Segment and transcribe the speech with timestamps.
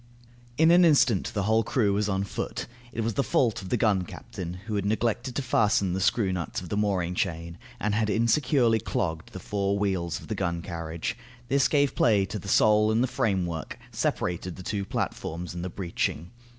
[0.57, 2.65] In an instant the whole crew was on foot.
[2.91, 6.33] It was the fault of the gun captain, who had neglected to fasten the screw
[6.33, 10.63] nut of the mooring chain, and had insecurely clogged the four wheels of the gun
[10.63, 11.15] carriage;
[11.49, 15.69] this gave play to the sole and the framework, separated the two platforms, and the
[15.69, 16.31] breeching.